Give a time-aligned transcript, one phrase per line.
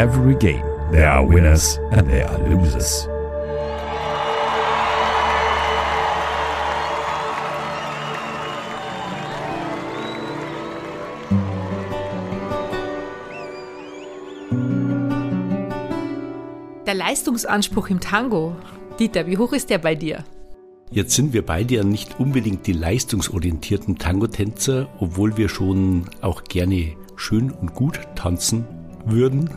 [0.00, 3.06] every game, there are winners and there are losers.
[16.86, 18.56] Der Leistungsanspruch im Tango.
[18.98, 20.24] Dieter, wie hoch ist der bei dir?
[20.90, 26.94] Jetzt sind wir beide ja nicht unbedingt die leistungsorientierten Tango-Tänzer, obwohl wir schon auch gerne
[27.16, 28.64] schön und gut tanzen
[29.12, 29.50] würden.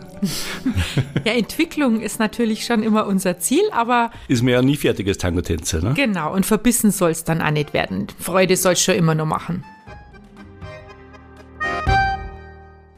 [1.25, 4.11] ja, Entwicklung ist natürlich schon immer unser Ziel, aber.
[4.27, 5.93] Ist mir ja nie fertiges Tango-Tänzer, ne?
[5.93, 8.07] Genau, und verbissen soll es dann auch nicht werden.
[8.19, 9.63] Freude soll es schon immer noch machen.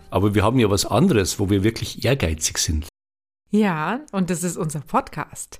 [0.10, 2.88] Aber wir haben ja was anderes, wo wir wirklich ehrgeizig sind.
[3.52, 5.60] Ja, und das ist unser Podcast.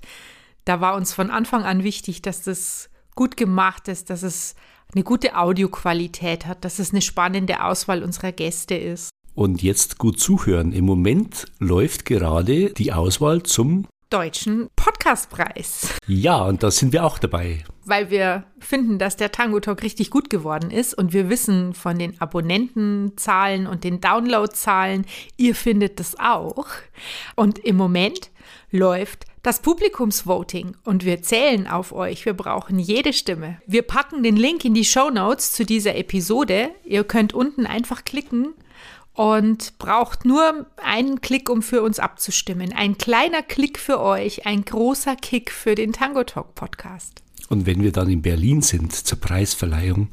[0.64, 4.54] Da war uns von Anfang an wichtig, dass das gut gemacht ist, dass es
[4.94, 9.10] eine gute Audioqualität hat, dass es eine spannende Auswahl unserer Gäste ist.
[9.36, 10.72] Und jetzt gut zuhören.
[10.72, 15.94] Im Moment läuft gerade die Auswahl zum Deutschen Podcastpreis.
[16.06, 17.62] Ja, und da sind wir auch dabei.
[17.84, 21.98] Weil wir finden, dass der Tango Talk richtig gut geworden ist und wir wissen von
[21.98, 25.04] den Abonnentenzahlen und den Downloadzahlen,
[25.36, 26.68] ihr findet das auch.
[27.34, 28.30] Und im Moment
[28.70, 32.24] läuft das Publikumsvoting und wir zählen auf euch.
[32.24, 33.60] Wir brauchen jede Stimme.
[33.66, 36.70] Wir packen den Link in die Show Notes zu dieser Episode.
[36.84, 38.54] Ihr könnt unten einfach klicken
[39.16, 42.72] und braucht nur einen Klick, um für uns abzustimmen.
[42.72, 47.22] Ein kleiner Klick für euch, ein großer Kick für den Tango Talk Podcast.
[47.48, 50.08] Und wenn wir dann in Berlin sind zur Preisverleihung,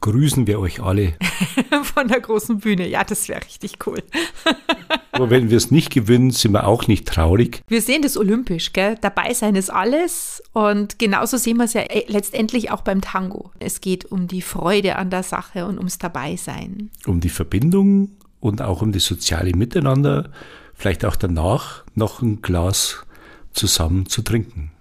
[0.00, 1.14] grüßen wir euch alle.
[1.84, 2.88] Von der großen Bühne.
[2.88, 4.02] Ja, das wäre richtig cool.
[5.12, 7.62] Aber wenn wir es nicht gewinnen, sind wir auch nicht traurig.
[7.68, 8.96] Wir sehen das olympisch, gell?
[9.00, 10.42] Dabei sein ist alles.
[10.52, 13.52] Und genauso sehen wir es ja äh, letztendlich auch beim Tango.
[13.60, 16.90] Es geht um die Freude an der Sache und ums Dabeisein.
[17.06, 20.30] Um die Verbindung und auch um das soziale Miteinander,
[20.74, 23.06] vielleicht auch danach noch ein Glas
[23.52, 24.72] zusammen zu trinken.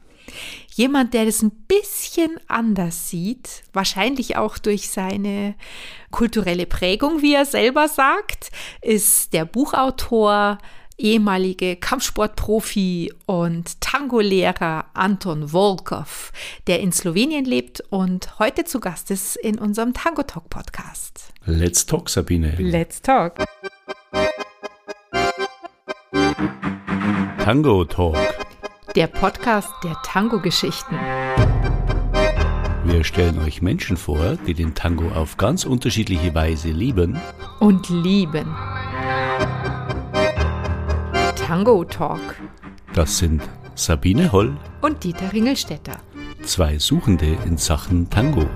[0.74, 5.54] Jemand, der das ein bisschen anders sieht, wahrscheinlich auch durch seine
[6.10, 8.50] kulturelle Prägung, wie er selber sagt,
[8.82, 10.58] ist der Buchautor,
[11.02, 16.32] ehemalige Kampfsportprofi und Tango-Lehrer Anton Volkov,
[16.68, 21.34] der in Slowenien lebt und heute zu Gast ist in unserem Tango Talk Podcast.
[21.46, 22.56] Let's talk, Sabine.
[22.58, 23.44] Let's talk.
[27.44, 28.16] Tango Talk.
[28.96, 30.96] Der Podcast der Tango-Geschichten.
[32.84, 37.20] Wir stellen euch Menschen vor, die den Tango auf ganz unterschiedliche Weise lieben
[37.60, 38.56] und lieben.
[41.51, 42.37] Tango Talk.
[42.95, 43.43] Das sind
[43.75, 45.97] Sabine Holl und Dieter Ringelstetter.
[46.43, 48.47] Zwei Suchende in Sachen Tango.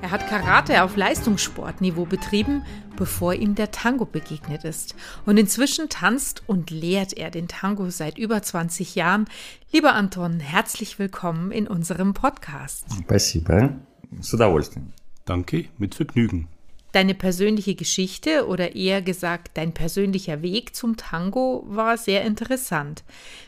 [0.00, 2.64] Er hat Karate auf Leistungssportniveau betrieben,
[2.96, 4.94] bevor ihm der Tango begegnet ist.
[5.26, 9.26] Und inzwischen tanzt und lehrt er den Tango seit über 20 Jahren.
[9.72, 12.86] Lieber Anton, herzlich willkommen in unserem Podcast.
[13.04, 13.76] Спасибо.
[14.20, 14.92] С удовольствием.
[15.24, 16.48] Danke, mit Vergnügen.
[16.92, 23.04] Deine persönliche Geschichte oder eher gesagt dein persönlicher Weg zum Tango war sehr interessant.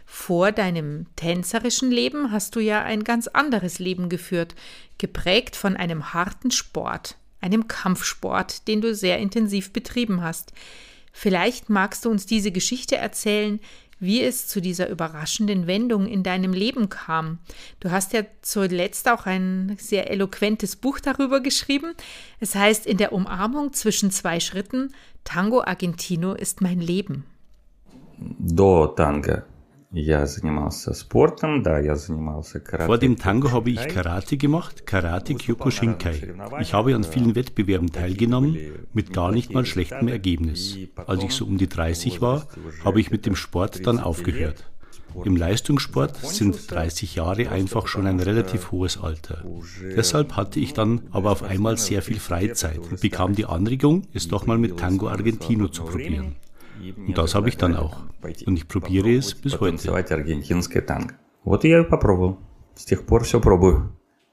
[0.07, 4.55] Vor deinem tänzerischen Leben hast du ja ein ganz anderes Leben geführt,
[4.99, 10.53] geprägt von einem harten Sport, einem Kampfsport, den du sehr intensiv betrieben hast.
[11.13, 13.59] Vielleicht magst du uns diese Geschichte erzählen,
[14.00, 17.40] wie es zu dieser überraschenden Wendung in deinem Leben kam.
[17.80, 21.94] Du hast ja zuletzt auch ein sehr eloquentes Buch darüber geschrieben.
[22.40, 24.94] Es heißt In der Umarmung zwischen zwei Schritten,
[25.24, 27.26] Tango Argentino ist mein Leben.
[28.18, 29.46] Do, danke.
[32.86, 36.34] Vor dem Tango habe ich Karate gemacht, Karate Kyokushinkai.
[36.60, 38.58] Ich habe an vielen Wettbewerben teilgenommen,
[38.94, 40.78] mit gar nicht mal schlechtem Ergebnis.
[41.06, 42.48] Als ich so um die 30 war,
[42.84, 44.70] habe ich mit dem Sport dann aufgehört.
[45.24, 49.44] Im Leistungssport sind 30 Jahre einfach schon ein relativ hohes Alter.
[49.96, 54.28] Deshalb hatte ich dann aber auf einmal sehr viel Freizeit und bekam die Anregung, es
[54.28, 56.36] doch mal mit Tango Argentino zu probieren.
[56.98, 58.04] Und das habe ich dann auch.
[58.46, 59.78] Und ich probiere es bis heute.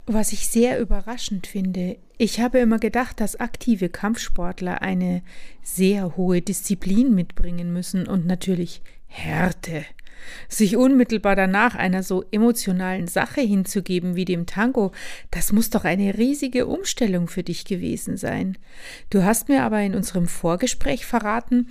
[0.07, 5.23] Was ich sehr überraschend finde, ich habe immer gedacht, dass aktive Kampfsportler eine
[5.63, 9.85] sehr hohe Disziplin mitbringen müssen und natürlich Härte.
[10.49, 14.93] Sich unmittelbar danach einer so emotionalen Sache hinzugeben wie dem Tango,
[15.31, 18.59] das muss doch eine riesige Umstellung für dich gewesen sein.
[19.11, 21.69] Du hast mir aber in unserem Vorgespräch verraten,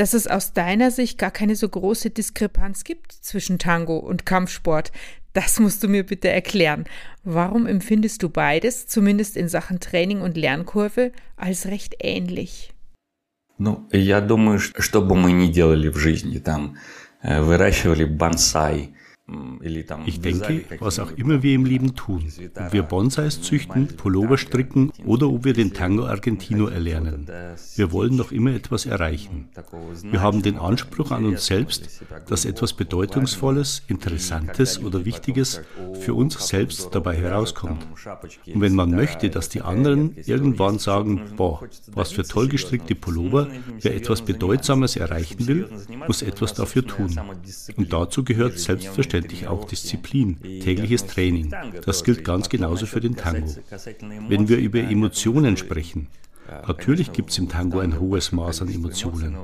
[0.00, 4.92] dass es aus deiner Sicht gar keine so große Diskrepanz gibt zwischen Tango und Kampfsport.
[5.32, 6.84] Das musst du mir bitte erklären.
[7.24, 12.72] Warum empfindest du beides, zumindest in Sachen Training und Lernkurve, als recht ähnlich?
[13.58, 16.76] Ну, я думаю, что бы мы ни делали в жизни, там,
[17.22, 18.94] выращивали бонсай,
[20.05, 22.25] ich denke, was auch immer wir im Leben tun,
[22.55, 27.27] ob wir Bonsais züchten, Pullover stricken oder ob wir den Tango Argentino erlernen,
[27.75, 29.49] wir wollen noch immer etwas erreichen.
[30.03, 35.61] Wir haben den Anspruch an uns selbst, dass etwas Bedeutungsvolles, Interessantes oder Wichtiges
[35.99, 37.85] für uns selbst dabei herauskommt.
[38.53, 41.61] Und wenn man möchte, dass die anderen irgendwann sagen, boah,
[41.93, 43.47] was für toll gestrickte Pullover,
[43.81, 45.69] wer etwas Bedeutsames erreichen will,
[46.07, 47.19] muss etwas dafür tun.
[47.77, 51.53] Und dazu gehört selbstverständlich auch Disziplin, tägliches Training.
[51.85, 53.55] Das gilt ganz genauso für den Tango.
[54.27, 56.07] Wenn wir über Emotionen sprechen,
[56.67, 59.37] Natürlich gibt es im Tango ein hohes Maß an Emotionen.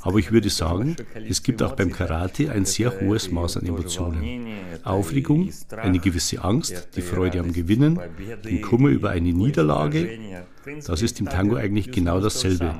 [0.00, 0.96] Aber ich würde sagen,
[1.28, 4.46] es gibt auch beim Karate ein sehr hohes Maß an Emotionen.
[4.82, 8.00] Aufregung, eine gewisse Angst, die Freude am Gewinnen,
[8.44, 10.18] den Kummer über eine Niederlage.
[10.86, 12.74] Das ist im Tango eigentlich genau dasselbe.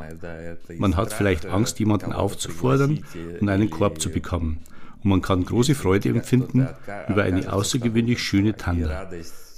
[0.78, 3.04] Man hat vielleicht Angst, jemanden aufzufordern
[3.40, 4.60] und einen Korb zu bekommen
[5.04, 6.68] und man kann große Freude empfinden
[7.07, 9.10] über eine außergewöhnlich schöne Tanda.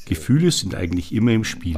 [0.06, 1.78] Gefühle sind eigentlich immer im Spiel.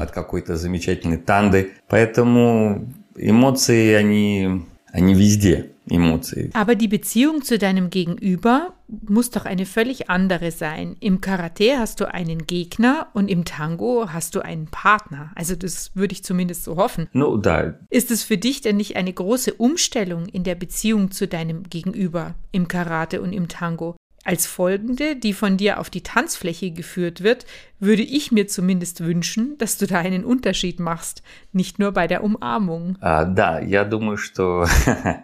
[3.16, 5.67] Эмоции, они, они везде.
[5.91, 6.51] Emotionen.
[6.55, 10.97] Aber die Beziehung zu deinem Gegenüber muss doch eine völlig andere sein.
[11.01, 15.31] Im Karate hast du einen Gegner und im Tango hast du einen Partner.
[15.35, 17.09] Also das würde ich zumindest so hoffen.
[17.13, 17.75] No, da.
[17.91, 22.35] Ist es für dich denn nicht eine große Umstellung in der Beziehung zu deinem Gegenüber
[22.53, 23.97] im Karate und im Tango?
[24.28, 27.46] Als folgende, die von dir auf die Tanzfläche geführt wird,
[27.80, 32.24] würde ich mir zumindest wünschen, dass du da einen Unterschied machst, nicht nur bei der
[32.24, 32.98] Umarmung.
[33.02, 34.66] А, да, я думаю, что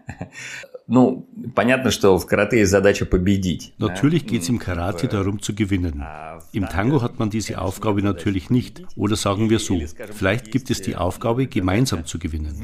[0.91, 3.73] Ну, понятно, что в карате есть задача победить.
[3.77, 6.03] Natürlich geht es im Karate darum zu gewinnen.
[6.51, 8.81] Im Tango hat man diese Aufgabe natürlich nicht.
[8.95, 9.79] Oder sagen wir so,
[10.15, 12.56] vielleicht gibt es die Aufgabe, gemeinsam zu gewinnen.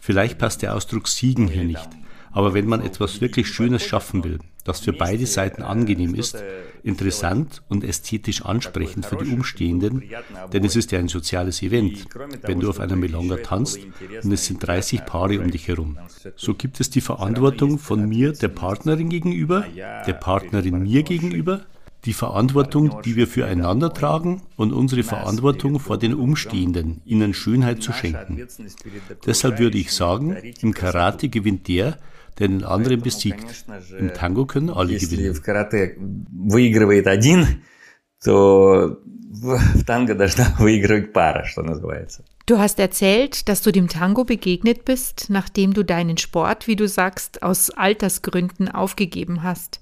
[0.00, 1.90] Vielleicht passt der Ausdruck siegen hier nicht.
[2.33, 6.43] Aber wenn man etwas wirklich Schönes schaffen will, das für beide Seiten angenehm ist,
[6.83, 10.03] interessant und ästhetisch ansprechend für die Umstehenden,
[10.51, 12.05] denn es ist ja ein soziales Event,
[12.41, 13.79] wenn du auf einer Melonga tanzt
[14.23, 15.97] und es sind 30 Paare um dich herum.
[16.35, 21.61] So gibt es die Verantwortung von mir der Partnerin gegenüber, der Partnerin mir gegenüber,
[22.05, 27.93] die Verantwortung, die wir füreinander tragen und unsere Verantwortung vor den Umstehenden, ihnen Schönheit zu
[27.93, 28.45] schenken.
[29.25, 31.97] Deshalb würde ich sagen, im Karate gewinnt der,
[32.39, 33.65] der den anderen besiegt.
[33.97, 35.33] Im Tango können alle gewinnen.
[42.45, 46.87] Du hast erzählt, dass du dem Tango begegnet bist, nachdem du deinen Sport, wie du
[46.87, 49.79] sagst, aus Altersgründen aufgegeben hast.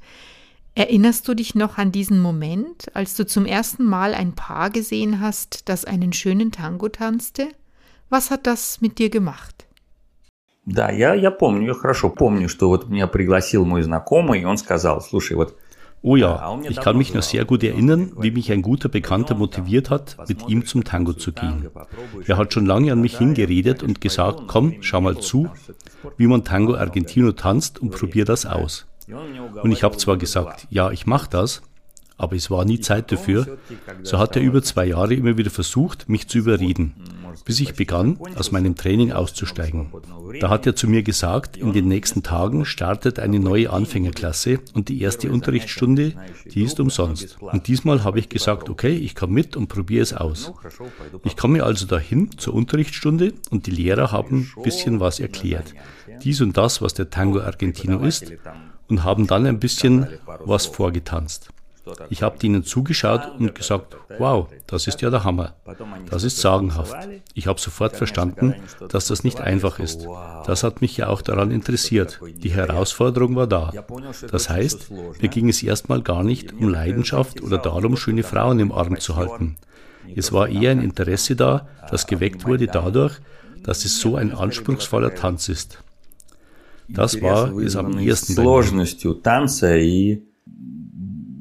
[0.76, 5.20] Erinnerst du dich noch an diesen Moment, als du zum ersten Mal ein Paar gesehen
[5.20, 7.50] hast, das einen schönen Tango tanzte?
[8.10, 9.68] Was hat das mit dir gemacht?
[10.71, 14.59] Да, я, я помню, я хорошо помню, что вот меня пригласил мой знакомый, и он
[14.59, 15.57] сказал, слушай, вот
[16.03, 19.91] Oh ja, ich kann mich noch sehr gut erinnern, wie mich ein guter Bekannter motiviert
[19.91, 21.69] hat, mit ihm zum Tango zu gehen.
[22.27, 25.49] Er hat schon lange an mich hingeredet und gesagt, komm, schau mal zu,
[26.17, 28.87] wie man Tango Argentino tanzt und probier das aus.
[29.63, 31.63] Und ich habe zwar gesagt, ja, ich mache das,
[32.17, 33.59] aber es war nie Zeit dafür.
[34.05, 36.95] So hat er über zwei Jahre immer wieder versucht, mich zu überreden
[37.46, 39.92] bis ich begann, aus meinem Training auszusteigen.
[40.40, 44.90] Da hat er zu mir gesagt, in den nächsten Tagen startet eine neue Anfängerklasse und
[44.90, 46.14] die erste Unterrichtsstunde,
[46.46, 47.38] die ist umsonst.
[47.42, 50.52] Und diesmal habe ich gesagt, okay, ich komme mit und probiere es aus.
[51.24, 55.74] Ich komme also dahin zur Unterrichtsstunde und die Lehrer haben ein bisschen was erklärt.
[56.24, 58.32] Dies und das, was der Tango Argentino ist
[58.88, 60.08] und haben dann ein bisschen
[60.44, 61.50] was vorgetanzt.
[62.10, 65.56] Ich habe ihnen zugeschaut und gesagt, wow, das ist ja der Hammer.
[66.10, 66.96] Das ist sagenhaft.
[67.34, 68.56] Ich habe sofort verstanden,
[68.90, 70.08] dass das nicht einfach ist.
[70.46, 72.20] Das hat mich ja auch daran interessiert.
[72.44, 73.72] Die Herausforderung war da.
[74.30, 78.72] Das heißt, mir ging es erstmal gar nicht um Leidenschaft oder darum, schöne Frauen im
[78.72, 79.58] Arm zu halten.
[80.16, 83.18] Es war eher ein Interesse da, das geweckt wurde dadurch,
[83.64, 85.84] dass es so ein anspruchsvoller Tanz ist.
[86.88, 90.24] Das war es am ersten mir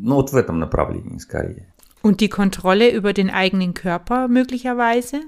[0.02, 1.68] Ну, вот в этом направлении скорее.
[2.02, 5.22] Und die Kontrolle über den eigenen Körper möglicherweise?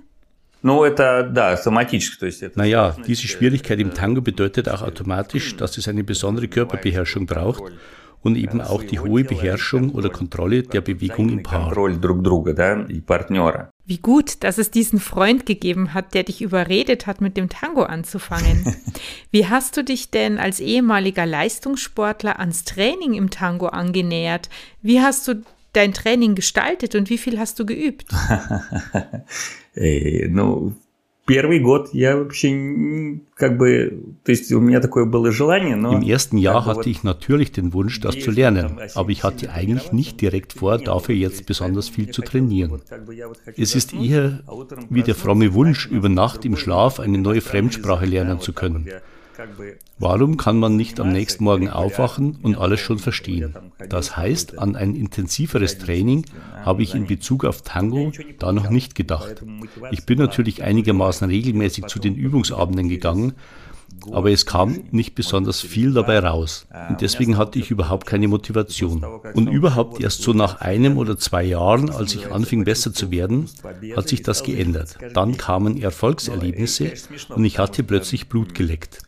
[2.56, 7.64] Naja, diese Schwierigkeit im Tango bedeutet auch automatisch, dass es eine besondere Körperbeherrschung braucht
[8.22, 11.72] und eben auch die hohe Beherrschung oder Kontrolle der Bewegung im Paar.
[13.93, 17.83] Wie gut, dass es diesen Freund gegeben hat, der dich überredet hat, mit dem Tango
[17.83, 18.75] anzufangen.
[19.31, 24.49] Wie hast du dich denn als ehemaliger Leistungssportler ans Training im Tango angenähert?
[24.81, 25.43] Wie hast du
[25.75, 28.07] dein Training gestaltet und wie viel hast du geübt?
[29.75, 30.75] ну,
[31.28, 35.94] Первый год я вообще как бы, то есть у меня такое было желание, но...
[35.94, 39.92] Im ersten Jahr hatte ich natürlich den Wunsch, das zu lernen, aber ich hatte eigentlich
[39.92, 42.82] nicht direkt vor, dafür jetzt besonders viel zu trainieren.
[43.58, 44.40] Es ist eher
[44.90, 48.88] wie der fromme Wunsch, über Nacht im Schlaf eine neue Fremdsprache lernen zu können.
[50.03, 53.55] Warum kann man nicht am nächsten Morgen aufwachen und alles schon verstehen?
[53.89, 56.27] Das heißt, an ein intensiveres Training
[56.65, 59.45] habe ich in Bezug auf Tango da noch nicht gedacht.
[59.93, 63.35] Ich bin natürlich einigermaßen regelmäßig zu den Übungsabenden gegangen,
[64.11, 66.67] aber es kam nicht besonders viel dabei raus.
[66.89, 69.05] Und deswegen hatte ich überhaupt keine Motivation.
[69.35, 73.49] Und überhaupt erst so nach einem oder zwei Jahren, als ich anfing besser zu werden,
[73.95, 74.99] hat sich das geändert.
[75.15, 76.93] Dann kamen Erfolgserlebnisse
[77.29, 78.99] und ich hatte plötzlich Blut geleckt.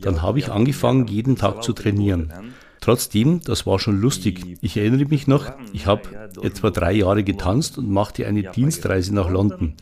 [0.00, 2.32] Dann habe ich angefangen, jeden Tag zu trainieren.
[2.80, 4.56] Trotzdem, das war schon lustig.
[4.62, 6.02] Ich erinnere mich noch, ich habe
[6.42, 9.74] etwa drei Jahre getanzt und machte eine Dienstreise nach London.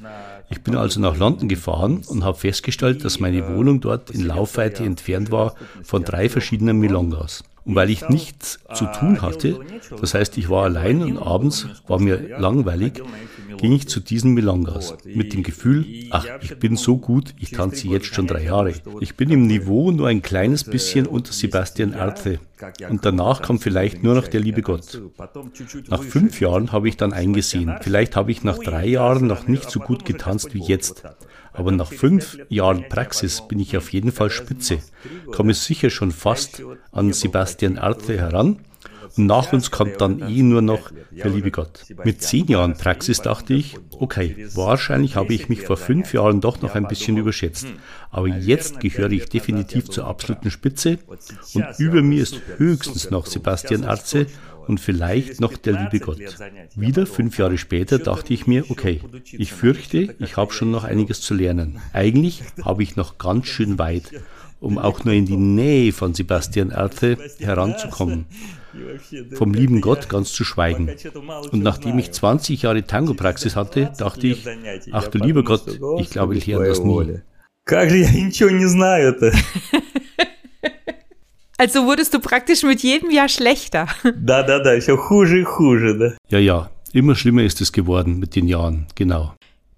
[0.51, 4.85] Ich bin also nach London gefahren und habe festgestellt, dass meine Wohnung dort in Laufweite
[4.85, 7.45] entfernt war von drei verschiedenen Milongas.
[7.69, 9.61] Und weil ich nichts zu tun hatte,
[10.01, 13.03] das heißt, ich war allein und abends war mir langweilig,
[13.59, 17.89] ging ich zu diesen Milongas mit dem Gefühl, ach, ich bin so gut, ich tanze
[17.89, 18.73] jetzt schon drei Jahre.
[19.01, 22.41] Ich bin im Niveau nur ein kleines bisschen unter Sebastian Arte.
[22.89, 25.03] Und danach kommt vielleicht nur noch der liebe Gott.
[25.89, 29.71] Nach fünf Jahren habe ich dann eingesehen, vielleicht habe ich nach drei Jahren noch nicht
[29.71, 31.05] so gut getanzt wie jetzt.
[31.59, 34.79] Aber nach fünf Jahren Praxis bin ich auf jeden Fall Spitze,
[35.33, 36.63] komme sicher schon fast
[36.93, 38.61] an Sebastian Arte heran
[39.17, 41.85] und nach uns kommt dann eh nur noch der liebe Gott.
[42.05, 46.63] Mit zehn Jahren Praxis dachte ich, okay, wahrscheinlich habe ich mich vor fünf Jahren doch
[46.63, 47.67] noch ein bisschen überschätzt.
[48.11, 50.99] Aber jetzt gehöre ich definitiv zur absoluten Spitze
[51.55, 54.27] und über mir ist höchstens noch Sebastian Arze
[54.69, 56.21] und vielleicht noch der liebe Gott.
[56.77, 59.01] Wieder fünf Jahre später dachte ich mir, okay,
[59.33, 61.81] ich fürchte, ich habe schon noch einiges zu lernen.
[61.93, 64.13] Eigentlich habe ich noch ganz schön weit,
[64.61, 68.27] um auch nur in die Nähe von Sebastian Erte heranzukommen.
[69.35, 70.91] Vom lieben Gott ganz zu schweigen.
[71.51, 74.47] Und nachdem ich 20 Jahre Tango-Praxis hatte, dachte ich,
[74.93, 77.21] ach du lieber Gott, ich glaube, ich lerne das nie.
[81.59, 83.89] Also wurdest du praktisch mit jedem Jahr schlechter.
[86.29, 89.35] Ja, ja, immer schlimmer ist es geworden mit den Jahren, genau.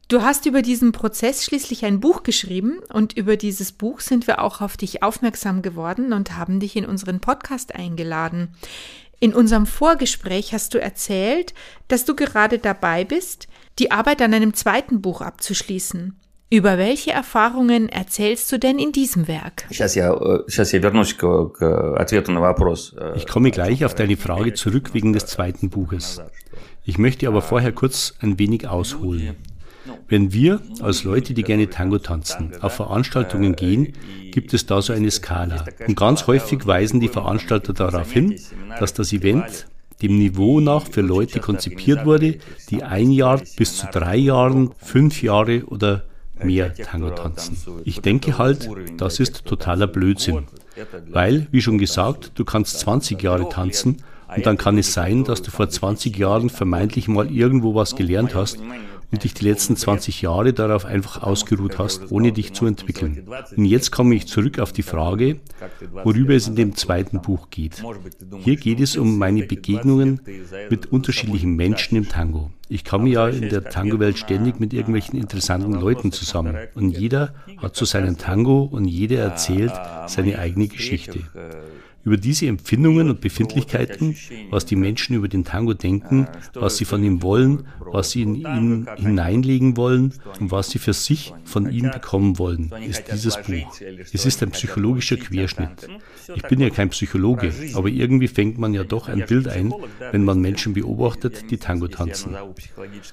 [0.09, 4.43] Du hast über diesen Prozess schließlich ein Buch geschrieben und über dieses Buch sind wir
[4.43, 8.55] auch auf dich aufmerksam geworden und haben dich in unseren Podcast eingeladen.
[9.21, 11.55] In unserem Vorgespräch hast du erzählt,
[11.89, 16.19] dass du gerade dabei bist, die Arbeit an einem zweiten Buch abzuschließen.
[16.53, 19.67] Über welche Erfahrungen erzählst du denn in diesem Werk?
[19.71, 19.75] Э,
[22.99, 26.21] э, ich komme gleich auf deine Frage zurück wegen des zweiten Buches.
[26.85, 29.37] Ich möchte aber vorher kurz ein wenig ausholen.
[30.09, 33.93] Wenn wir als Leute, die gerne Tango tanzen, auf Veranstaltungen gehen,
[34.33, 35.65] gibt es da so eine Skala.
[35.87, 38.41] Und ganz häufig weisen die Veranstalter darauf hin,
[38.81, 39.69] dass das Event
[40.03, 42.39] dem Niveau nach für Leute konzipiert wurde,
[42.71, 46.10] die ein Jahr bis zu drei Jahren, fünf Jahre oder
[46.45, 47.57] mehr Tango tanzen.
[47.85, 50.45] Ich denke halt, das ist totaler Blödsinn.
[51.11, 54.03] Weil, wie schon gesagt, du kannst 20 Jahre tanzen
[54.35, 58.35] und dann kann es sein, dass du vor 20 Jahren vermeintlich mal irgendwo was gelernt
[58.35, 58.59] hast
[59.13, 63.27] und dich die letzten 20 Jahre darauf einfach ausgeruht hast, ohne dich zu entwickeln.
[63.57, 65.41] Und jetzt komme ich zurück auf die Frage,
[65.93, 67.83] worüber es in dem zweiten Buch geht.
[68.39, 70.21] Hier geht es um meine Begegnungen
[70.69, 72.51] mit unterschiedlichen Menschen im Tango.
[72.69, 76.57] Ich komme ja in der Tango-Welt ständig mit irgendwelchen interessanten Leuten zusammen.
[76.75, 79.73] Und jeder hat so seinen Tango und jeder erzählt
[80.07, 81.21] seine eigene Geschichte.
[82.03, 84.17] Über diese Empfindungen und Befindlichkeiten,
[84.49, 88.35] was die Menschen über den Tango denken, was sie von ihm wollen, was sie in
[88.37, 93.79] ihn hineinlegen wollen und was sie für sich von ihm bekommen wollen, ist dieses Buch.
[94.13, 95.89] Es ist ein psychologischer Querschnitt.
[96.35, 99.75] Ich bin ja kein Psychologe, aber irgendwie fängt man ja doch ein Bild ein,
[100.13, 102.35] wenn man Menschen beobachtet, die Tango tanzen.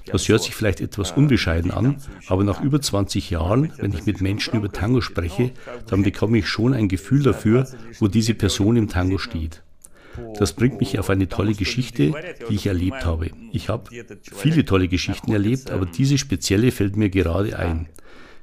[0.05, 4.21] Das hört sich vielleicht etwas unbescheiden an, aber nach über 20 Jahren, wenn ich mit
[4.21, 5.51] Menschen über Tango spreche,
[5.87, 7.67] dann bekomme ich schon ein Gefühl dafür,
[7.99, 9.63] wo diese Person im Tango steht.
[10.39, 12.13] Das bringt mich auf eine tolle Geschichte,
[12.49, 13.29] die ich erlebt habe.
[13.51, 13.89] Ich habe
[14.23, 17.87] viele tolle Geschichten erlebt, aber diese spezielle fällt mir gerade ein.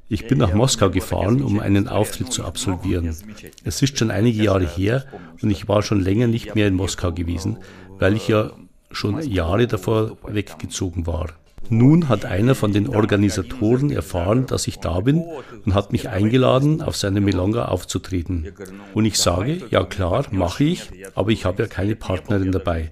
[0.08, 3.16] Ich bin nach Moskau gefahren, um einen Auftritt zu absolvieren.
[3.64, 5.06] Es ist schon einige Jahre her
[5.40, 7.58] und ich war schon länger nicht mehr in Moskau gewesen,
[7.98, 8.52] weil ich ja
[8.90, 11.30] schon Jahre davor weggezogen war.
[11.70, 15.24] Nun hat einer von den Organisatoren erfahren, dass ich da bin
[15.64, 18.52] und hat mich eingeladen, auf seine Milonga aufzutreten.
[18.92, 22.90] Und ich sage, ja klar, mache ich, aber ich habe ja keine Partnerin dabei.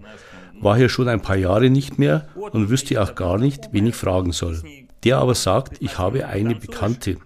[0.60, 3.96] War hier schon ein paar Jahre nicht mehr und wüsste auch gar nicht, wen ich
[3.96, 4.62] fragen soll.
[5.04, 7.16] Der aber sagt, ich habe eine Bekannte,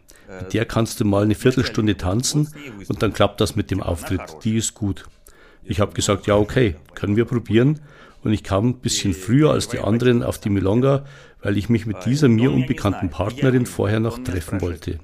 [0.41, 2.49] mit der kannst du mal eine Viertelstunde tanzen
[2.89, 5.05] und dann klappt das mit dem Auftritt, die ist gut.
[5.63, 7.81] Ich habe gesagt, ja okay, können wir probieren
[8.27, 11.05] und ich kam ein bisschen früher als die anderen auf die Milonga,
[11.43, 14.99] weil ich mich mit dieser mir unbekannten Partnerin vorher noch treffen wollte.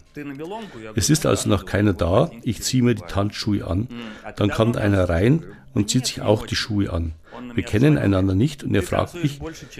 [0.96, 3.86] Es ist also noch keiner da, ich ziehe mir die Tanzschuhe an,
[4.34, 7.12] dann kommt einer rein und zieht sich auch die Schuhe an.
[7.54, 9.38] Wir kennen einander nicht und er fragt mich,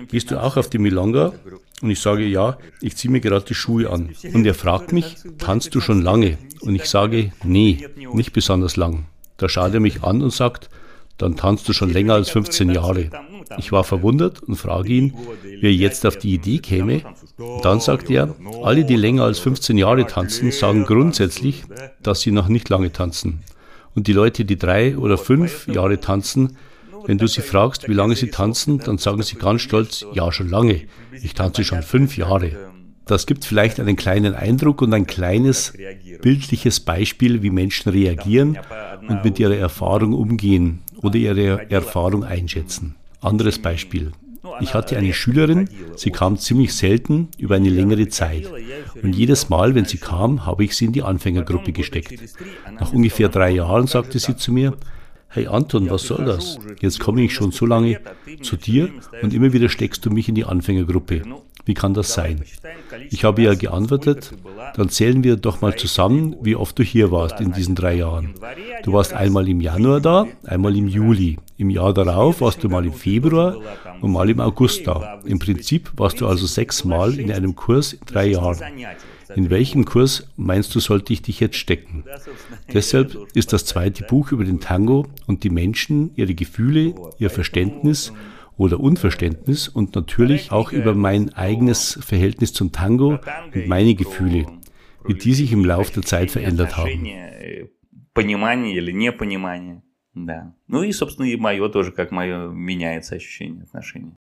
[0.09, 1.33] gehst du auch auf die Milonga?
[1.81, 4.11] Und ich sage, ja, ich ziehe mir gerade die Schuhe an.
[4.33, 6.39] Und er fragt mich, tanzt du schon lange?
[6.61, 9.07] Und ich sage, nee, nicht besonders lang.
[9.37, 10.71] Da schaut er mich an und sagt,
[11.19, 13.11] dann tanzt du schon länger als 15 Jahre.
[13.59, 17.03] Ich war verwundert und frage ihn, wie er jetzt auf die Idee käme.
[17.63, 21.65] dann sagt er, alle, die länger als 15 Jahre tanzen, sagen grundsätzlich,
[22.03, 23.41] dass sie noch nicht lange tanzen.
[23.95, 26.57] Und die Leute, die drei oder fünf Jahre tanzen,
[27.05, 30.49] wenn du sie fragst, wie lange sie tanzen, dann sagen sie ganz stolz, ja, schon
[30.49, 30.83] lange.
[31.13, 32.53] Ich tanze schon fünf Jahre.
[33.07, 35.73] Das gibt vielleicht einen kleinen Eindruck und ein kleines
[36.23, 38.59] bildliches Beispiel, wie Menschen reagieren
[39.09, 42.95] und mit ihrer Erfahrung umgehen oder ihre Erfahrung einschätzen.
[43.21, 44.13] Anderes Beispiel.
[44.61, 48.51] Ich hatte eine Schülerin, sie kam ziemlich selten über eine längere Zeit.
[49.03, 52.13] Und jedes Mal, wenn sie kam, habe ich sie in die Anfängergruppe gesteckt.
[52.79, 54.77] Nach ungefähr drei Jahren sagte sie zu mir,
[55.29, 56.59] hey Anton, was soll das?
[56.81, 58.01] Jetzt komme ich schon so lange
[58.43, 58.91] zu dir
[59.23, 61.23] und immer wieder steckst du mich in die Anfängergruppe.
[61.65, 62.43] Wie kann das sein?
[63.11, 64.33] Ich habe ja geantwortet,
[64.75, 68.35] dann zählen wir doch mal zusammen, wie oft du hier warst in diesen drei Jahren.
[68.83, 71.39] Du warst einmal im Januar da, einmal im Juli.
[71.59, 73.57] Im Jahr darauf warst du mal im Februar
[74.01, 75.21] und mal im August da.
[75.25, 78.59] Im Prinzip warst du also sechsmal in einem Kurs in drei Jahren.
[79.37, 82.05] In welchem Kurs meinst du, sollte ich dich jetzt stecken?
[82.73, 88.13] Deshalb ist das zweite Buch über den Tango und die Menschen, ihre Gefühle, ihr Verständnis
[88.62, 93.20] oder Unverständnis und natürlich auch über mein eigenes Verhältnis zum Tango
[93.54, 94.46] und meine Gefühle,
[95.06, 97.06] wie die sich im Laufe der Zeit verändert haben.
[100.26, 100.56] Да.
[100.66, 104.14] Ну и, собственно, и мое тоже, как мое меняется ощущение отношений.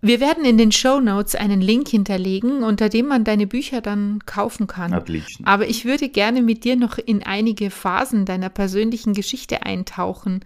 [0.00, 4.18] Wir werden in den Show Notes einen Link hinterlegen, unter dem man deine Bücher dann
[4.26, 4.92] kaufen kann.
[4.92, 5.46] Отлично.
[5.46, 10.44] Aber ich würde gerne mit dir noch in einige Phasen deiner persönlichen Geschichte eintauchen.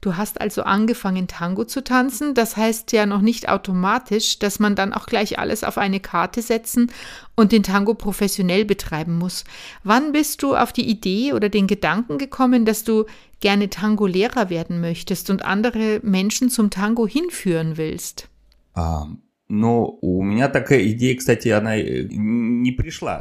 [0.00, 2.34] Du hast also angefangen, Tango zu tanzen.
[2.34, 6.40] Das heißt ja noch nicht automatisch, dass man dann auch gleich alles auf eine Karte
[6.40, 6.92] setzen
[7.34, 9.44] und den Tango professionell betreiben muss.
[9.82, 13.06] Wann bist du auf die Idee oder den Gedanken gekommen, dass du
[13.40, 18.28] gerne Tango-Lehrer werden möchtest und andere Menschen zum Tango hinführen willst?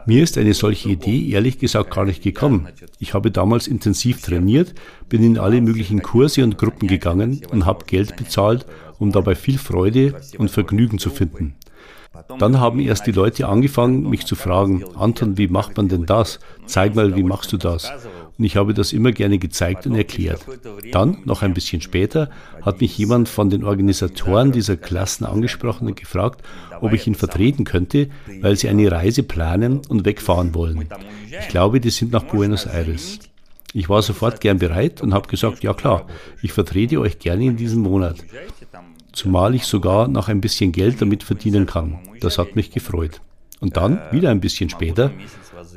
[0.08, 2.68] Mir ist eine solche Idee ehrlich gesagt gar nicht gekommen.
[3.00, 4.76] Ich habe damals intensiv trainiert,
[5.08, 8.66] bin in alle möglichen Kurse und Gruppen gegangen und habe Geld bezahlt,
[9.00, 11.56] um dabei viel Freude und Vergnügen zu finden.
[12.40, 16.40] Dann haben erst die Leute angefangen, mich zu fragen, Anton, wie macht man denn das?
[16.66, 17.90] Zeig mal, wie machst du das?
[18.38, 20.46] Und ich habe das immer gerne gezeigt und erklärt.
[20.92, 22.30] Dann, noch ein bisschen später,
[22.62, 26.44] hat mich jemand von den Organisatoren dieser Klassen angesprochen und gefragt,
[26.82, 28.10] ob ich ihn vertreten könnte,
[28.42, 30.88] weil sie eine Reise planen und wegfahren wollen.
[31.40, 33.20] Ich glaube, die sind nach Buenos Aires.
[33.74, 36.08] Ich war sofort gern bereit und habe gesagt, ja klar,
[36.42, 38.18] ich vertrete euch gerne in diesem Monat
[39.18, 41.98] zumal ich sogar noch ein bisschen Geld damit verdienen kann.
[42.22, 43.20] Das hat mich gefreut.
[43.60, 45.12] Und dann, wieder ein bisschen später,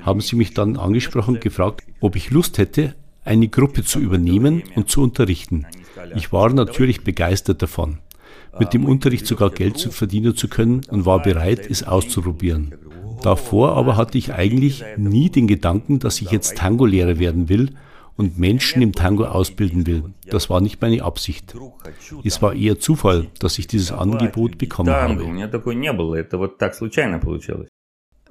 [0.02, 4.62] haben sie mich dann angesprochen und gefragt, ob ich Lust hätte, eine Gruppe zu übernehmen
[4.76, 5.66] und zu unterrichten.
[6.14, 7.98] Ich war natürlich begeistert davon,
[8.58, 12.74] mit dem Unterricht sogar Geld zu verdienen zu können und war bereit, es auszuprobieren.
[13.22, 17.70] Davor aber hatte ich eigentlich nie den Gedanken, dass ich jetzt Tango-Lehrer werden will
[18.20, 20.04] und Menschen im Tango ausbilden will.
[20.26, 21.54] Das war nicht meine Absicht.
[22.22, 25.24] Es war eher Zufall, dass ich dieses Angebot bekommen habe.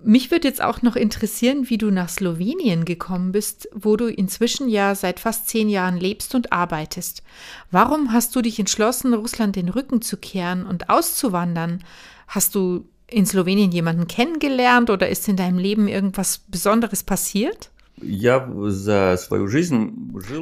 [0.01, 4.69] Mich würde jetzt auch noch interessieren, wie du nach Slowenien gekommen bist, wo du inzwischen
[4.69, 7.23] ja seit fast zehn Jahren lebst und arbeitest.
[7.71, 11.83] Warum hast du dich entschlossen, Russland den Rücken zu kehren und auszuwandern?
[12.27, 17.71] Hast du in Slowenien jemanden kennengelernt oder ist in deinem Leben irgendwas Besonderes passiert?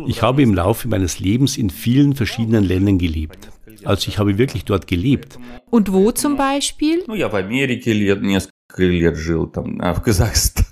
[0.08, 3.50] Ich habe im Laufe meines Lebens in vielen verschiedenen Ländern gelebt.
[3.84, 5.39] Also ich habe wirklich dort gelebt.
[5.70, 7.04] Und wo zum Beispiel?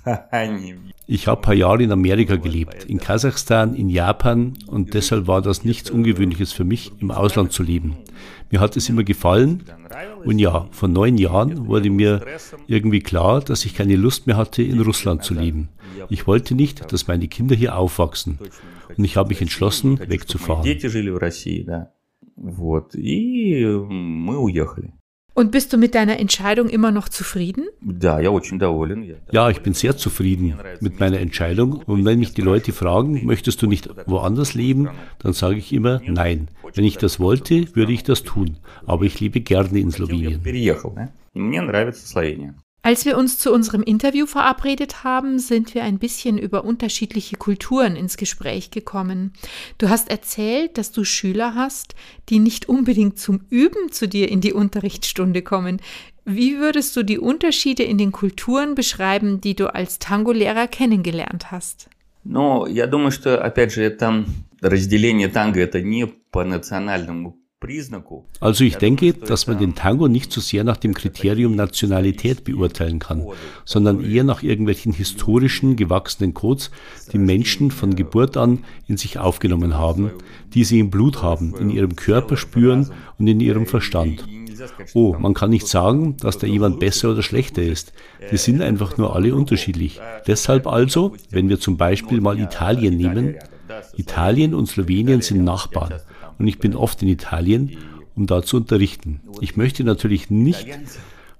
[1.08, 5.40] Ich habe ein paar Jahre in Amerika gelebt, in Kasachstan, in Japan und deshalb war
[5.40, 7.96] das nichts Ungewöhnliches für mich, im Ausland zu leben.
[8.50, 9.62] Mir hat es immer gefallen
[10.24, 12.22] und ja, vor neun Jahren wurde mir
[12.66, 15.68] irgendwie klar, dass ich keine Lust mehr hatte, in Russland zu leben.
[16.09, 18.39] Ich wollte nicht, dass meine Kinder hier aufwachsen
[18.97, 20.65] und ich habe mich entschlossen, wegzufahren.
[22.35, 24.93] Вот, и мы уехали.
[25.33, 27.67] Und bist du mit deiner Entscheidung immer noch zufrieden?
[29.31, 31.81] Ja, ich bin sehr zufrieden mit meiner Entscheidung.
[31.85, 36.01] Und wenn mich die Leute fragen, möchtest du nicht woanders leben, dann sage ich immer
[36.05, 36.49] nein.
[36.73, 38.57] Wenn ich das wollte, würde ich das tun.
[38.85, 40.41] Aber ich lebe gerne in Slowenien.
[42.85, 47.95] Als wir uns zu unserem Interview verabredet haben, sind wir ein bisschen über unterschiedliche Kulturen
[47.95, 49.33] ins Gespräch gekommen.
[49.77, 51.93] Du hast erzählt, dass du Schüler hast,
[52.29, 55.79] die nicht unbedingt zum Üben zu dir in die Unterrichtsstunde kommen.
[56.25, 61.87] Wie würdest du die Unterschiede in den Kulturen beschreiben, die du als Tango-Lehrer kennengelernt hast?
[62.23, 64.25] Ну, я думаю, что, опять же, это
[64.61, 67.37] разделение танго, это не по национальному
[68.40, 72.98] also ich denke, dass man den Tango nicht so sehr nach dem Kriterium Nationalität beurteilen
[72.98, 73.26] kann,
[73.64, 76.70] sondern eher nach irgendwelchen historischen, gewachsenen Codes,
[77.12, 80.10] die Menschen von Geburt an in sich aufgenommen haben,
[80.54, 84.26] die sie im Blut haben, in ihrem Körper spüren und in ihrem Verstand.
[84.94, 87.92] Oh, man kann nicht sagen, dass da jemand besser oder schlechter ist.
[88.30, 90.00] Wir sind einfach nur alle unterschiedlich.
[90.26, 93.36] Deshalb also, wenn wir zum Beispiel mal Italien nehmen,
[93.96, 95.94] Italien und Slowenien sind Nachbarn
[96.38, 97.76] und ich bin oft in Italien,
[98.14, 99.20] um da zu unterrichten.
[99.40, 100.66] Ich möchte natürlich nicht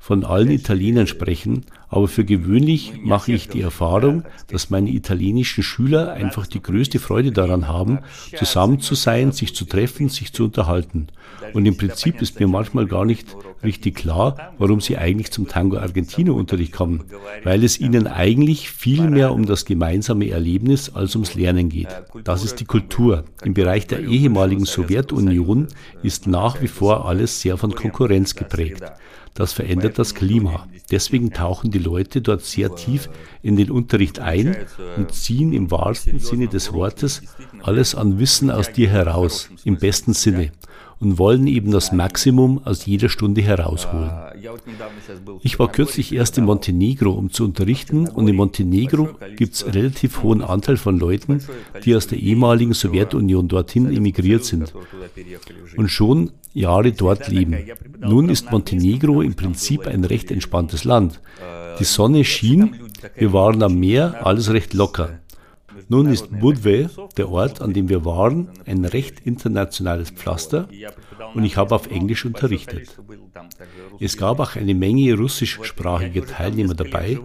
[0.07, 6.12] von allen Italienern sprechen, aber für gewöhnlich mache ich die Erfahrung, dass meine italienischen Schüler
[6.12, 7.99] einfach die größte Freude daran haben,
[8.37, 11.09] zusammen zu sein, sich zu treffen, sich zu unterhalten.
[11.55, 15.79] Und im Prinzip ist mir manchmal gar nicht richtig klar, warum sie eigentlich zum Tango
[15.79, 17.03] Argentino Unterricht kommen,
[17.42, 21.88] weil es ihnen eigentlich viel mehr um das gemeinsame Erlebnis als ums Lernen geht.
[22.23, 23.25] Das ist die Kultur.
[23.42, 25.66] Im Bereich der ehemaligen Sowjetunion
[26.05, 28.85] ist nach wie vor alles sehr von Konkurrenz geprägt.
[29.37, 30.66] Das verändert das Klima.
[30.90, 33.09] Deswegen tauchen die Leute dort sehr tief
[33.42, 34.57] in den Unterricht ein
[34.96, 37.22] und ziehen im wahrsten Sinne des Wortes
[37.62, 40.53] alles an Wissen aus dir heraus, im besten Sinne
[40.99, 44.11] und wollen eben das Maximum aus jeder Stunde herausholen.
[45.43, 50.23] Ich war kürzlich erst in Montenegro, um zu unterrichten und in Montenegro gibt es relativ
[50.23, 51.43] hohen Anteil von Leuten,
[51.85, 54.73] die aus der ehemaligen Sowjetunion dorthin emigriert sind
[55.77, 57.57] und schon Jahre dort leben.
[58.01, 61.21] Nun ist Montenegro im Prinzip ein recht entspanntes Land.
[61.79, 62.75] Die Sonne schien,
[63.15, 65.21] wir waren am Meer, alles recht locker.
[65.88, 70.68] Nun ist Budve, der Ort, an dem wir waren, ein recht internationales Pflaster
[71.35, 72.96] und ich habe auf Englisch unterrichtet.
[74.01, 77.18] Es gab auch eine Menge russischsprachige Teilnehmer dabei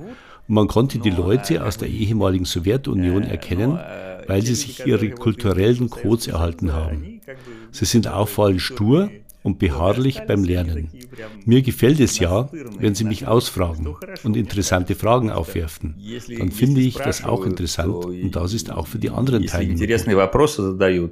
[0.47, 3.79] und man konnte die Leute aus der ehemaligen Sowjetunion erkennen,
[4.27, 7.21] weil sie sich ihre kulturellen Codes erhalten haben.
[7.71, 9.09] Sie sind auffallend stur,
[9.42, 10.90] und beharrlich beim Lernen.
[11.44, 15.96] Mir gefällt es ja, wenn Sie mich ausfragen und interessante Fragen aufwerfen.
[16.38, 21.10] Dann finde ich das auch interessant und das ist auch für die anderen Teilnehmer.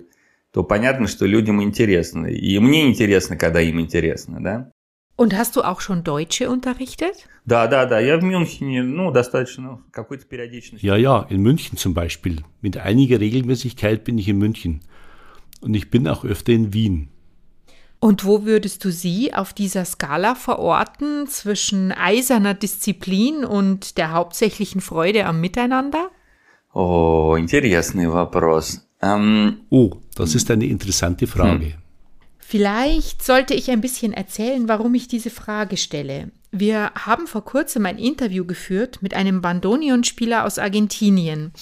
[0.55, 2.27] то понятно, что людям интересно.
[2.27, 4.70] И мне интересно, когда им интересно, да?
[5.16, 7.29] Und hast du auch schon Deutsche unterrichtet?
[7.44, 8.00] Да, да, да.
[8.00, 10.85] Я в Мюнхене, ну, достаточно какой-то периодичности.
[10.85, 12.42] Ja, ja, in München zum Beispiel.
[12.61, 14.81] Mit einiger Regelmäßigkeit bin ich in München.
[15.61, 17.09] Und ich bin auch öfter in Wien.
[18.00, 24.83] Und wo würdest du sie auf dieser Skala verorten zwischen eiserner Disziplin und der hauptsächlichen
[24.83, 26.11] Freude am Miteinander?
[26.74, 28.87] Oh, интересный вопрос.
[29.00, 31.64] Um, oh, das ist eine interessante Frage.
[31.64, 31.74] Hm.
[32.38, 36.31] Vielleicht sollte ich ein bisschen erzählen, warum ich diese Frage stelle.
[36.50, 41.53] Wir haben vor kurzem ein Interview geführt mit einem Bandonion-Spieler aus Argentinien.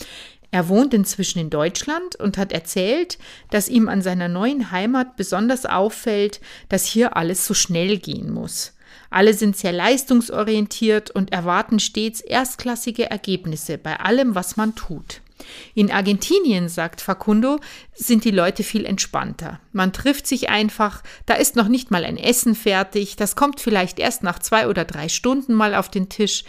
[0.57, 3.19] Er wohnt inzwischen in Deutschland und hat erzählt,
[3.51, 8.73] dass ihm an seiner neuen Heimat besonders auffällt, dass hier alles so schnell gehen muss.
[9.11, 15.21] Alle sind sehr leistungsorientiert und erwarten stets erstklassige Ergebnisse bei allem, was man tut.
[15.75, 17.59] In Argentinien, sagt Facundo,
[17.99, 19.59] sind die Leute viel entspannter.
[19.71, 23.97] Man trifft sich einfach, da ist noch nicht mal ein Essen fertig, das kommt vielleicht
[23.97, 26.43] erst nach zwei oder drei Stunden mal auf den Tisch.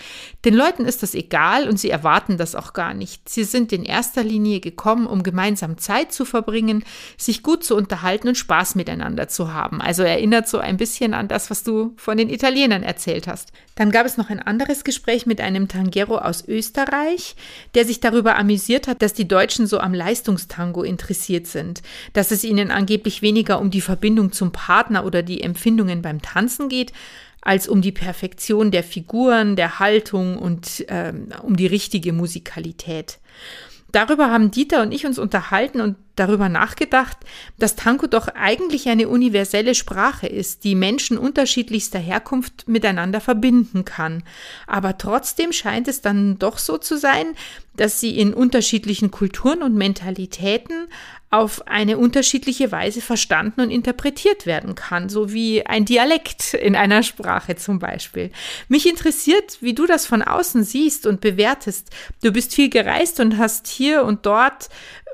[0.45, 3.29] Den Leuten ist das egal und sie erwarten das auch gar nicht.
[3.31, 6.85] Sie sind in erster Linie gekommen, um gemeinsam Zeit zu verbringen,
[7.17, 9.81] sich gut zu unterhalten und Spaß miteinander zu haben.
[9.81, 13.53] Also erinnert so ein bisschen an das, was du von den Italienern erzählt hast.
[13.75, 17.37] Dann gab es noch ein anderes Gespräch mit einem Tangero aus Österreich,
[17.75, 22.45] der sich darüber amüsiert, hat, dass die Deutschen so am Leistungstango interessiert sind, dass es
[22.45, 26.93] ihnen angeblich weniger um die Verbindung zum Partner oder die Empfindungen beim Tanzen geht,
[27.41, 33.19] als um die Perfektion der Figuren, der Haltung und ähm, um die richtige Musikalität.
[33.91, 37.17] Darüber haben Dieter und ich uns unterhalten und darüber nachgedacht,
[37.59, 44.25] dass Tango doch eigentlich eine universelle Sprache ist, die Menschen unterschiedlichster Herkunft miteinander verbinden kann.
[44.67, 47.35] Aber trotzdem scheint es dann doch so zu sein,
[47.77, 50.89] dass sie in unterschiedlichen Kulturen und Mentalitäten
[51.31, 57.03] auf eine unterschiedliche Weise verstanden und interpretiert werden kann, so wie ein Dialekt in einer
[57.03, 58.31] Sprache zum Beispiel.
[58.69, 61.91] Mich interessiert, wie du das von außen siehst und bewertest.
[62.23, 64.69] Du bist viel gereist und hast hier und dort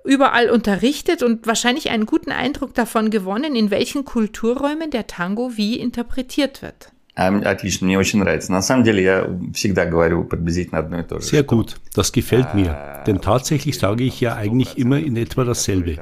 [0.04, 5.78] überall unterrichtet und wahrscheinlich einen guten Eindruck davon gewonnen, in welchen Kulturräumen der Tango wie
[5.78, 6.93] interpretiert wird.
[7.15, 8.49] Отлично, мне очень нравится.
[8.51, 11.25] На самом деле я всегда говорю приблизительно одно и то же.
[11.25, 12.77] Sehr gut, das gefällt mir.
[13.05, 15.97] Denn tatsächlich sage ich ja eigentlich immer in etwa dasselbe.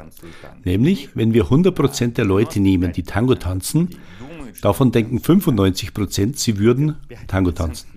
[0.63, 3.89] Nämlich, wenn wir 100% der Leute nehmen, die Tango tanzen,
[4.60, 7.88] davon denken 95%, sie würden Tango tanzen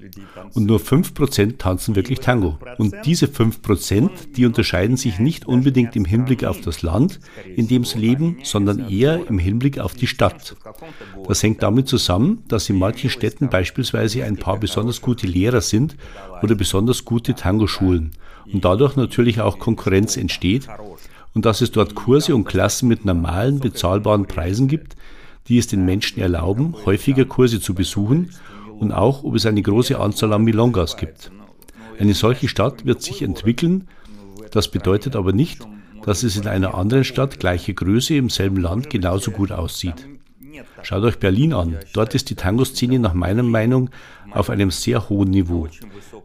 [0.53, 2.57] und nur 5% tanzen wirklich Tango.
[2.77, 7.19] Und diese 5%, die unterscheiden sich nicht unbedingt im Hinblick auf das Land,
[7.55, 10.55] in dem sie leben, sondern eher im Hinblick auf die Stadt.
[11.27, 15.95] Das hängt damit zusammen, dass in manchen Städten beispielsweise ein paar besonders gute Lehrer sind
[16.41, 18.11] oder besonders gute Tango-Schulen
[18.51, 20.67] und dadurch natürlich auch Konkurrenz entsteht
[21.33, 24.95] und dass es dort Kurse und Klassen mit normalen, bezahlbaren Preisen gibt,
[25.47, 28.31] die es den Menschen erlauben, häufiger Kurse zu besuchen
[28.79, 31.31] und auch, ob es eine große Anzahl an Milongas gibt.
[31.99, 33.87] Eine solche Stadt wird sich entwickeln,
[34.51, 35.67] das bedeutet aber nicht,
[36.03, 40.07] dass es in einer anderen Stadt gleicher Größe im selben Land genauso gut aussieht.
[40.83, 41.77] Schaut euch Berlin an.
[41.93, 43.89] Dort ist die Tango-Szene nach meiner Meinung
[44.31, 45.67] auf einem sehr hohen Niveau.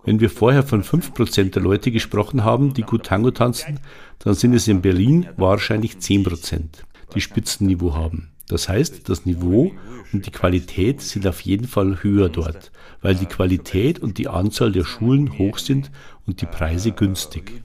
[0.05, 3.81] Wenn wir vorher von 5% der Leute gesprochen haben, die gut Tango tanzen,
[4.19, 6.61] dann sind es in Berlin wahrscheinlich 10%,
[7.15, 8.30] die Spitzenniveau haben.
[8.51, 9.71] Das heißt, das Niveau
[10.13, 14.73] und die Qualität sind auf jeden Fall höher dort, weil die Qualität und die Anzahl
[14.73, 15.93] der Schulen hoch sind
[16.27, 17.63] und die Preise günstig.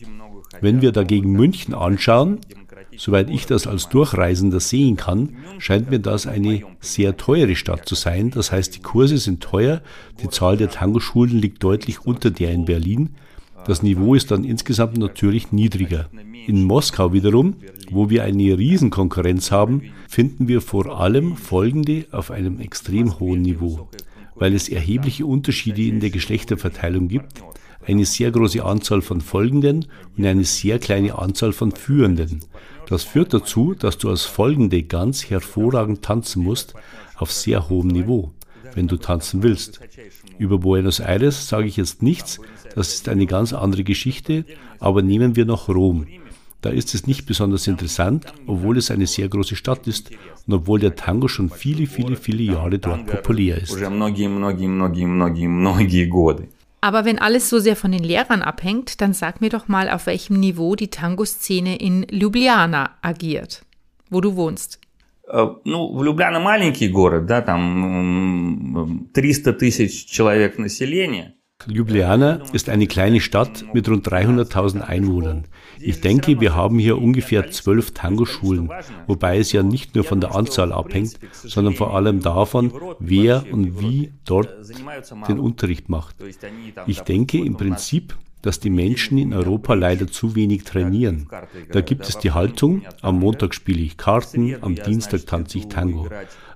[0.62, 2.40] Wenn wir dagegen München anschauen,
[2.96, 7.96] soweit ich das als Durchreisender sehen kann, scheint mir das eine sehr teure Stadt zu
[7.96, 8.30] sein.
[8.30, 9.82] Das heißt, die Kurse sind teuer,
[10.22, 13.16] die Zahl der Tango-Schulen liegt deutlich unter der in Berlin.
[13.66, 16.08] Das Niveau ist dann insgesamt natürlich niedriger.
[16.48, 17.56] In Moskau wiederum,
[17.90, 23.90] wo wir eine Riesenkonkurrenz haben, finden wir vor allem folgende auf einem extrem hohen Niveau,
[24.36, 27.44] weil es erhebliche Unterschiede in der Geschlechterverteilung gibt,
[27.88, 32.42] eine sehr große Anzahl von Folgenden und eine sehr kleine Anzahl von Führenden.
[32.88, 36.76] Das führt dazu, dass du als Folgende ganz hervorragend tanzen musst,
[37.18, 38.32] auf sehr hohem Niveau,
[38.76, 39.80] wenn du tanzen willst.
[40.38, 42.40] Über Buenos Aires sage ich jetzt nichts,
[42.76, 44.46] das ist eine ganz andere Geschichte,
[44.80, 46.06] aber nehmen wir noch Rom.
[46.62, 50.10] Da ist es nicht besonders interessant, obwohl es eine sehr große Stadt ist
[50.48, 53.78] und obwohl der Tango schon viele, viele, viele Jahre dort populär ist.
[56.82, 60.06] Aber wenn alles so sehr von den Lehrern abhängt, dann sag mir doch mal, auf
[60.08, 63.64] welchem Niveau die Tango-Szene in Ljubljana agiert,
[64.10, 64.80] wo du wohnst.
[65.33, 71.35] Ну, в Любляна маленький город, да, там 300 тысяч человек населения.
[71.67, 75.47] Ljubljana ist eine kleine Stadt mit rund 300.000 Einwohnern.
[75.79, 78.71] Ich denke, wir haben hier ungefähr zwölf Tango-Schulen,
[79.07, 83.81] wobei es ja nicht nur von der Anzahl abhängt, sondern vor allem davon, wer und
[83.81, 84.49] wie dort
[85.29, 86.17] den Unterricht macht.
[86.87, 88.15] Ich denke im Prinzip,
[88.46, 91.28] dass die Menschen in Europa leider zu wenig trainieren.
[91.72, 96.08] Da gibt es die Haltung, am Montag spiele ich Karten, am Dienstag tanze ich Tango,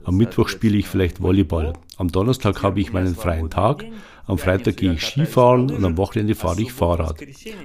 [0.03, 3.85] am Mittwoch spiele ich vielleicht Volleyball, am Donnerstag habe ich meinen freien Tag,
[4.29, 7.17] am Freitag gehe ich Skifahren und am Wochenende fahre ich Fahrrad.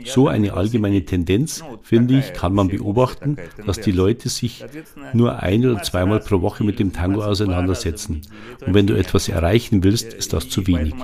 [0.06, 4.64] So eine allgemeine Tendenz, finde ich, kann man beobachten, dass die Leute sich
[5.12, 8.22] nur ein oder zweimal pro Woche mit dem Tango auseinandersetzen.
[8.66, 10.94] Und wenn du etwas erreichen willst, ist das zu wenig.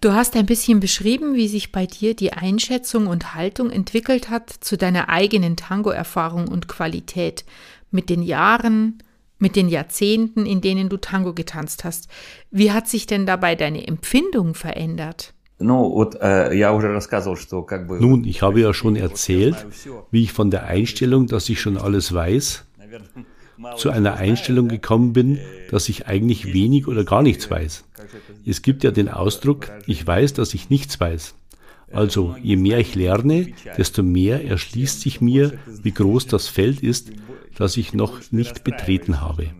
[0.00, 4.50] Du hast ein bisschen beschrieben, wie sich bei dir die Einschätzung und Haltung entwickelt hat
[4.50, 7.46] zu deiner eigenen Tango-Erfahrung und Qualität
[7.90, 8.98] mit den Jahren,
[9.38, 12.08] mit den Jahrzehnten, in denen du Tango getanzt hast.
[12.50, 15.32] Wie hat sich denn dabei deine Empfindung verändert?
[15.58, 16.54] Э,
[18.00, 19.66] Nun, ich habe ja schon erzählt,
[20.10, 22.64] wie ich von der Einstellung, dass ich schon alles weiß,
[23.76, 25.38] zu einer Einstellung gekommen bin,
[25.70, 27.84] dass ich eigentlich wenig oder gar nichts weiß.
[28.46, 31.34] Es gibt ja den Ausdruck, ich weiß, dass ich nichts weiß.
[31.92, 37.12] Also je mehr ich lerne, desto mehr erschließt sich mir, wie groß das Feld ist,
[37.56, 39.50] das ich noch nicht betreten habe.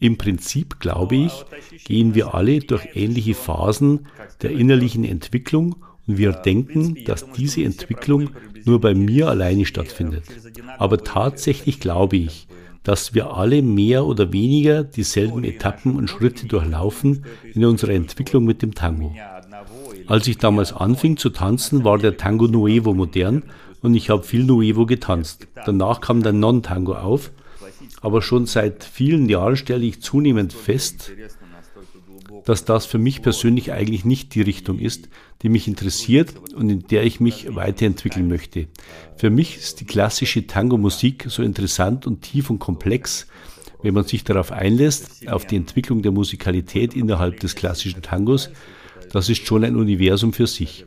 [0.00, 1.44] Im Prinzip, glaube ich,
[1.84, 4.06] gehen wir alle durch ähnliche Phasen
[4.42, 8.30] der innerlichen Entwicklung und wir denken, dass diese Entwicklung
[8.64, 10.24] nur bei mir alleine stattfindet.
[10.78, 12.48] Aber tatsächlich glaube ich,
[12.88, 18.62] dass wir alle mehr oder weniger dieselben Etappen und Schritte durchlaufen in unserer Entwicklung mit
[18.62, 19.14] dem Tango.
[20.06, 23.42] Als ich damals anfing zu tanzen, war der Tango Nuevo modern
[23.82, 25.48] und ich habe viel Nuevo getanzt.
[25.66, 27.30] Danach kam der Non-Tango auf,
[28.00, 31.12] aber schon seit vielen Jahren stelle ich zunehmend fest,
[32.44, 35.08] dass das für mich persönlich eigentlich nicht die Richtung ist,
[35.42, 38.68] die mich interessiert und in der ich mich weiterentwickeln möchte.
[39.16, 43.26] Für mich ist die klassische Tango-Musik so interessant und tief und komplex,
[43.82, 48.50] wenn man sich darauf einlässt, auf die Entwicklung der Musikalität innerhalb des klassischen Tangos,
[49.12, 50.84] das ist schon ein Universum für sich.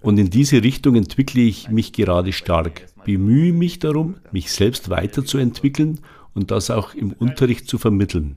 [0.00, 6.00] Und in diese Richtung entwickle ich mich gerade stark, bemühe mich darum, mich selbst weiterzuentwickeln
[6.34, 8.36] und das auch im Unterricht zu vermitteln.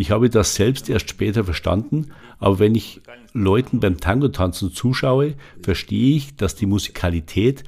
[0.00, 3.02] Ich habe das selbst erst später verstanden, aber wenn ich
[3.34, 7.64] Leuten beim Tango-Tanzen zuschaue, verstehe ich, dass die Musikalität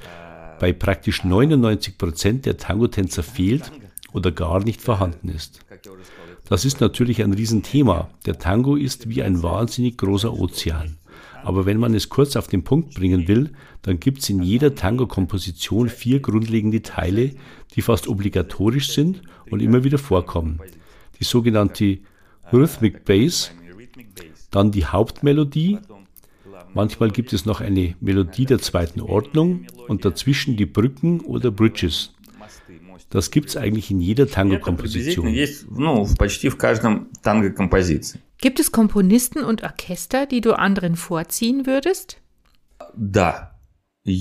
[0.59, 3.71] bei praktisch 99 Prozent der Tango-Tänzer fehlt
[4.13, 5.59] oder gar nicht vorhanden ist.
[6.49, 8.09] Das ist natürlich ein Riesenthema.
[8.25, 10.97] Der Tango ist wie ein wahnsinnig großer Ozean.
[11.43, 13.51] Aber wenn man es kurz auf den Punkt bringen will,
[13.83, 17.35] dann gibt es in jeder Tango-Komposition vier grundlegende Teile,
[17.75, 20.59] die fast obligatorisch sind und immer wieder vorkommen.
[21.19, 21.99] Die sogenannte
[22.51, 23.51] Rhythmic Bass,
[24.51, 25.79] dann die Hauptmelodie,
[26.73, 32.13] manchmal gibt es noch eine Melodie der zweiten Ordnung und dazwischen die Brücken oder Bridges.
[33.09, 35.27] Das gibt es eigentlich in jeder Tango-Komposition.
[38.39, 42.17] Gibt es Komponisten und Orchester, die du anderen vorziehen würdest?
[44.04, 44.12] Да.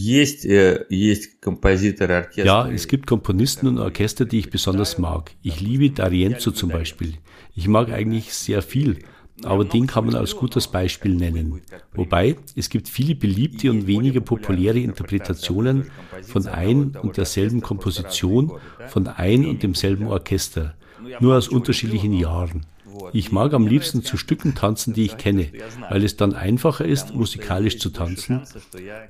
[2.44, 5.32] Э, ja, es gibt Komponisten und Orchester, die ich besonders mag.
[5.44, 7.14] Ich liebe D'Arienzo zum Beispiel.
[7.56, 9.00] Ich mag eigentlich sehr viel,
[9.44, 11.62] aber den kann man als gutes Beispiel nennen.
[11.94, 15.90] Wobei, es gibt viele beliebte und weniger populäre Interpretationen
[16.24, 18.52] von ein und derselben Komposition,
[18.88, 20.76] von ein und demselben Orchester,
[21.20, 22.66] nur aus unterschiedlichen Jahren.
[23.13, 25.49] Ich mag am liebsten zu Stücken tanzen, die ich kenne,
[25.91, 28.43] weil es dann einfacher ist, musikalisch zu tanzen.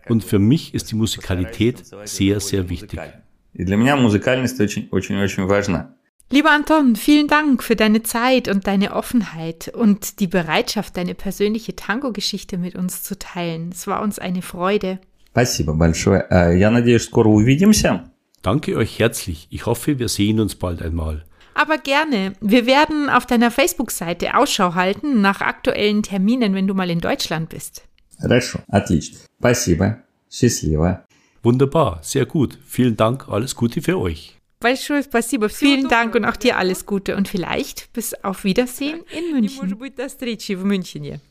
[0.08, 3.00] Und für mich ist die Musikalität sehr, sehr wichtig.
[6.30, 11.76] Lieber Anton, vielen Dank für deine Zeit und deine Offenheit und die Bereitschaft, deine persönliche
[11.76, 13.68] Tango-Geschichte mit uns zu teilen.
[13.70, 14.98] Es war uns eine Freude.
[18.40, 19.46] Danke euch herzlich.
[19.50, 21.26] Ich hoffe, wir sehen uns bald einmal.
[21.53, 22.33] Aber gerne.
[22.39, 27.49] Wir werden auf deiner Facebook-Seite Ausschau halten nach aktuellen Terminen, wenn du mal in Deutschland
[27.49, 27.83] bist.
[28.21, 29.19] Хорошо, отлично.
[29.39, 30.03] Спасибо.
[30.29, 31.05] Счастливо.
[31.43, 32.57] Wunderbar, sehr gut.
[32.65, 34.37] Vielen Dank, alles Gute für euch.
[34.59, 35.49] Большое спасибо.
[35.49, 41.21] Vielen Dank und auch dir alles Gute und vielleicht bis auf Wiedersehen in München.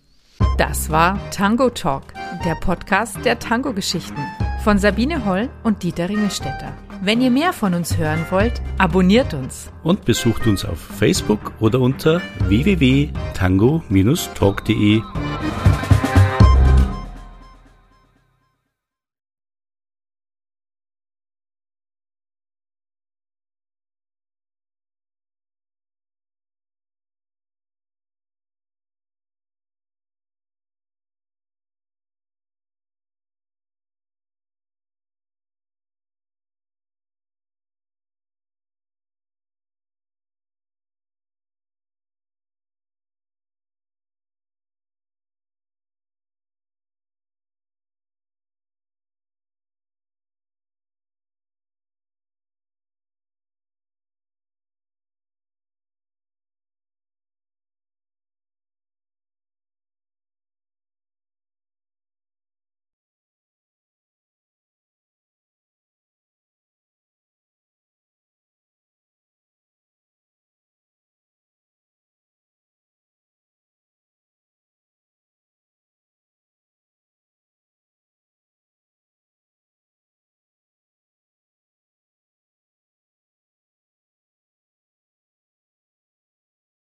[0.58, 4.24] Das war Tango Talk, der Podcast der Tango-Geschichten
[4.62, 6.76] von Sabine Holl und Dieter Ringelstetter.
[7.03, 9.71] Wenn ihr mehr von uns hören wollt, abonniert uns.
[9.81, 15.01] Und besucht uns auf Facebook oder unter www.tango-talk.de